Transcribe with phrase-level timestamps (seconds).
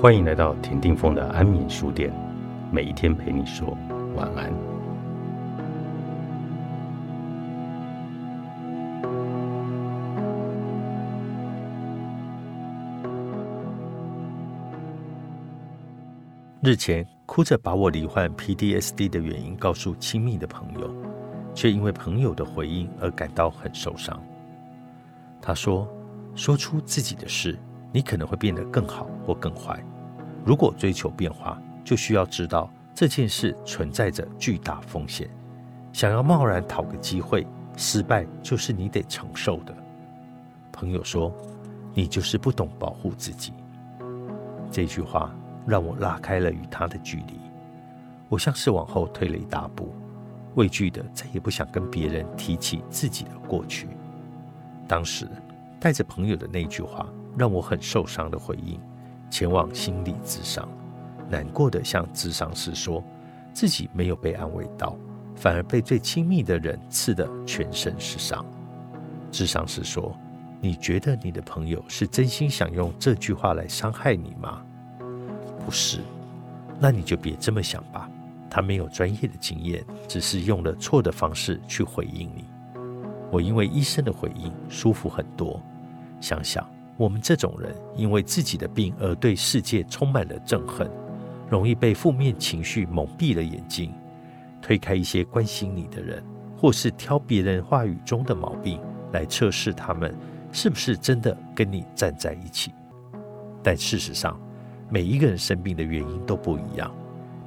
[0.00, 2.10] 欢迎来到田定峰的安眠书店，
[2.72, 3.76] 每一天陪你说
[4.16, 4.50] 晚安。
[16.62, 20.90] 日前，哭着把我罹患 PTSD 的原因告诉亲密的朋友，
[21.54, 24.18] 却因为朋友的回应而感到很受伤。
[25.42, 25.86] 他说
[26.34, 27.58] ：“说出自己的事。”
[27.92, 29.84] 你可能会变得更好或更坏。
[30.44, 35.28] 如果追求变化，就需要知道这件事存在着巨大风险。
[35.92, 39.74] 想要贸然讨个机会，失败就是你得承受的。
[40.72, 41.32] 朋友说
[41.92, 43.52] ：“你就是不懂保护自己。”
[44.70, 45.34] 这句话
[45.66, 47.38] 让我拉开了与他的距离。
[48.28, 49.94] 我像是往后退了一大步，
[50.54, 53.88] 畏惧的再也不想跟别人提起自己的过去。
[54.86, 55.28] 当时
[55.78, 57.06] 带着朋友的那句话。
[57.38, 58.78] 让我很受伤的回应，
[59.30, 60.68] 前往心理咨商，
[61.28, 63.02] 难过的向咨商师说，
[63.54, 64.96] 自己没有被安慰到，
[65.36, 68.44] 反而被最亲密的人刺得全身是伤。
[69.30, 70.14] 咨商师说
[70.60, 74.60] ：“你觉得你的朋友是真心想用这句话来伤害你吗？
[75.64, 76.00] 不是，
[76.80, 78.10] 那你就别这么想吧。
[78.50, 82.44] 他没有专业的经验，只是用了错的方式去回应你。
[83.30, 85.62] 我因为医生的回应舒服很多。
[86.20, 86.68] 想想。”
[87.00, 90.86] 我们这种人，因为自己的病而对世界充满了憎恨，
[91.48, 93.90] 容易被负面情绪蒙蔽了眼睛，
[94.60, 96.22] 推开一些关心你的人，
[96.58, 98.78] 或是挑别人话语中的毛病
[99.12, 100.14] 来测试他们
[100.52, 102.70] 是不是真的跟你站在一起。
[103.62, 104.38] 但事实上，
[104.90, 106.94] 每一个人生病的原因都不一样。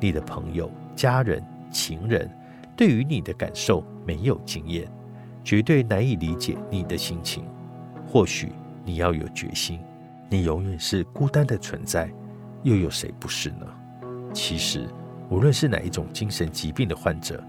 [0.00, 2.26] 你的朋友、家人、情人
[2.74, 4.90] 对于你的感受没有经验，
[5.44, 7.44] 绝对难以理解你的心情。
[8.08, 8.50] 或许。
[8.84, 9.80] 你要有决心，
[10.28, 12.10] 你永远是孤单的存在，
[12.62, 13.66] 又有谁不是呢？
[14.32, 14.88] 其实，
[15.28, 17.42] 无论是哪一种精神疾病的患者，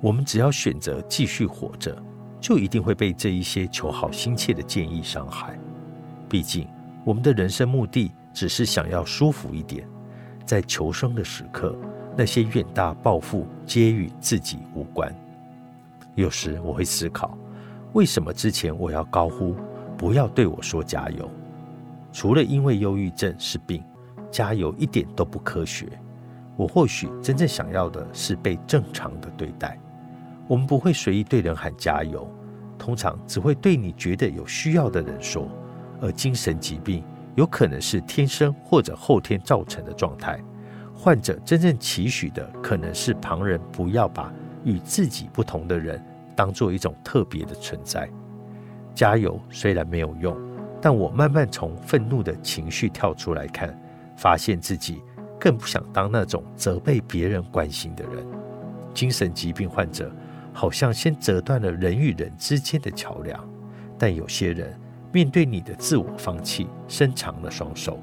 [0.00, 1.96] 我们只要选择继续活着，
[2.40, 5.58] 就一定会被这一些求好心切的建议伤害。
[6.28, 6.66] 毕竟，
[7.04, 9.88] 我们的人生目的只是想要舒服一点，
[10.44, 11.76] 在求生的时刻，
[12.16, 15.14] 那些远大抱负皆与自己无关。
[16.16, 17.38] 有时我会思考，
[17.92, 19.54] 为什么之前我要高呼？
[19.96, 21.30] 不要对我说加油。
[22.12, 23.82] 除了因为忧郁症是病，
[24.30, 25.88] 加油一点都不科学。
[26.56, 29.78] 我或许真正想要的是被正常的对待。
[30.46, 32.30] 我们不会随意对人喊加油，
[32.78, 35.48] 通常只会对你觉得有需要的人说。
[36.00, 37.02] 而精神疾病
[37.34, 40.38] 有可能是天生或者后天造成的状态。
[40.94, 44.32] 患者真正期许的可能是旁人不要把
[44.64, 46.00] 与自己不同的人
[46.36, 48.08] 当做一种特别的存在。
[48.94, 50.36] 加油虽然没有用，
[50.80, 53.76] 但我慢慢从愤怒的情绪跳出来看，
[54.16, 55.02] 发现自己
[55.40, 58.24] 更不想当那种责备别人关心的人。
[58.94, 60.14] 精神疾病患者
[60.52, 63.44] 好像先折断了人与人之间的桥梁，
[63.98, 64.78] 但有些人
[65.12, 67.98] 面对你的自我放弃，伸长了双手，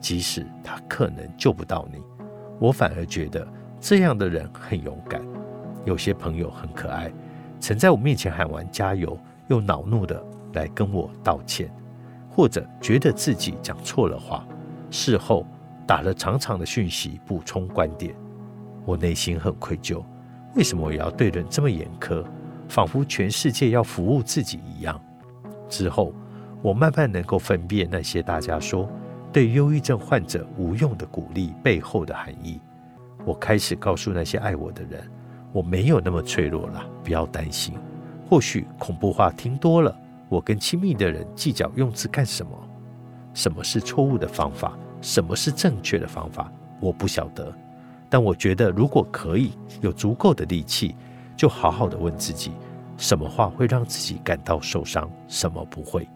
[0.00, 2.00] 即使他可能救不到你，
[2.60, 3.46] 我反而觉得
[3.80, 5.20] 这样的人很勇敢。
[5.84, 7.12] 有些朋友很可爱，
[7.58, 9.18] 曾在我面前喊完加油，
[9.48, 10.24] 又恼怒的。
[10.56, 11.70] 来跟我道歉，
[12.28, 14.44] 或者觉得自己讲错了话，
[14.90, 15.46] 事后
[15.86, 18.12] 打了长长的讯息补充观点，
[18.84, 20.02] 我内心很愧疚。
[20.56, 22.24] 为什么我要对人这么严苛，
[22.68, 25.00] 仿佛全世界要服务自己一样？
[25.68, 26.12] 之后，
[26.62, 28.88] 我慢慢能够分辨那些大家说
[29.32, 32.58] 对忧郁症患者无用的鼓励背后的含义。
[33.24, 35.02] 我开始告诉那些爱我的人，
[35.52, 37.74] 我没有那么脆弱了，不要担心。
[38.28, 39.94] 或许恐怖话听多了。
[40.28, 42.50] 我跟亲密的人计较用词干什么？
[43.34, 44.76] 什么是错误的方法？
[45.00, 46.50] 什么是正确的方法？
[46.80, 47.52] 我不晓得。
[48.08, 50.96] 但我觉得，如果可以有足够的力气，
[51.36, 52.52] 就好好的问自己：
[52.96, 55.10] 什么话会让自己感到受伤？
[55.28, 56.08] 什么不会？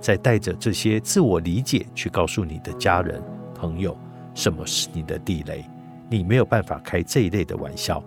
[0.00, 3.22] 再带着这些自我理解去告诉你的家人、
[3.54, 3.96] 朋友，
[4.34, 5.64] 什么是你的地雷？
[6.10, 8.02] 你没有办法开这一类的玩笑。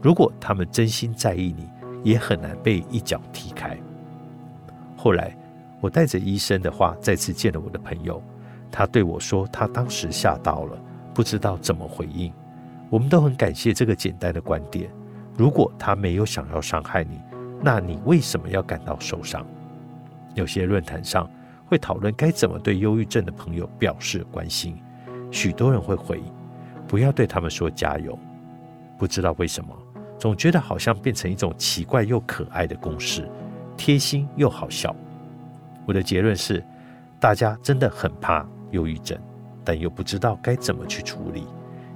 [0.00, 1.68] 如果他们真心在意你，
[2.04, 3.76] 也很难被一脚踢开。
[5.02, 5.36] 后来，
[5.80, 8.22] 我带着医生的话再次见了我的朋友，
[8.70, 10.78] 他对我说，他当时吓到了，
[11.12, 12.32] 不知道怎么回应。
[12.88, 14.88] 我们都很感谢这个简单的观点：
[15.36, 17.20] 如果他没有想要伤害你，
[17.60, 19.44] 那你为什么要感到受伤？
[20.36, 21.28] 有些论坛上
[21.66, 24.80] 会讨论该怎么对忧郁症的朋友表示关心，
[25.32, 26.32] 许多人会回应：
[26.86, 28.16] 不要对他们说加油。
[28.96, 29.76] 不知道为什么，
[30.16, 33.28] 总觉得好像变成一种奇怪又可爱的公式。
[33.84, 34.94] 贴心又好笑。
[35.84, 36.64] 我的结论是，
[37.18, 39.18] 大家真的很怕忧郁症，
[39.64, 41.48] 但又不知道该怎么去处理。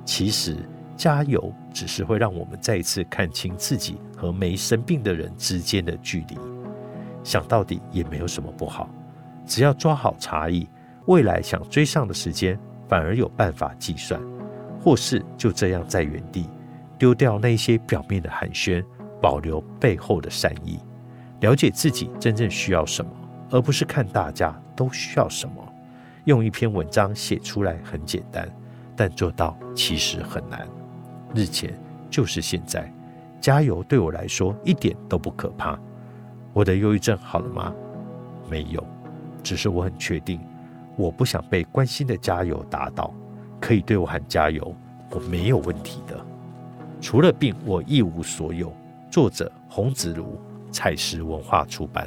[0.05, 0.57] 其实，
[0.97, 6.37] 加油只是会让我们再一次看清自己和没生病的人之间的距离。
[7.23, 8.91] 想到底也没有什么不好，
[9.47, 10.69] 只要抓好差异，
[11.05, 14.21] 未来想追上的时间反而有办法计算。
[14.81, 16.51] 或是就这样在原地
[16.99, 18.85] 丢掉那些表面的寒暄，
[19.23, 20.81] 保留背后的善意，
[21.41, 23.11] 了解自己真正需要什么，
[23.51, 25.55] 而不是看大家都需要什么。
[26.25, 28.49] 用一篇文章写出来很简单，
[28.97, 30.67] 但做到其实很难。
[31.35, 31.79] 日前
[32.11, 32.93] 就是现在，
[33.41, 35.79] 加油对我来说一点都不可怕。
[36.53, 37.73] 我的忧郁症好了吗？
[38.51, 38.85] 没有，
[39.43, 40.41] 只是我很确定，
[40.97, 43.13] 我不想被关心的加油打倒。
[43.61, 44.75] 可以对我喊加油，
[45.11, 46.19] 我没有问题的。
[47.01, 48.73] 除了病，我一无所有。
[49.11, 50.39] 作者：洪子如，
[50.77, 52.07] 彩石文化出版。